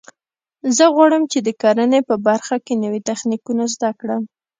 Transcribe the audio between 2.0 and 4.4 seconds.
په برخه کې نوي تخنیکونه زده کړم